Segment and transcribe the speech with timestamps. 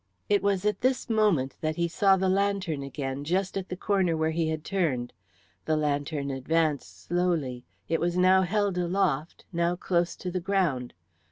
[0.29, 4.17] It was at this moment that he saw the lantern again, just at the corner
[4.17, 5.13] where he had turned.
[5.65, 10.95] The lantern advanced slowly; it was now held aloft, now close to the ground.